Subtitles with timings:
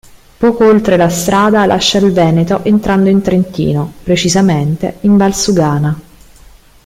[0.39, 5.99] Poco oltre la strada lascia il Veneto entrando in Trentino, precisamente in Valsugana.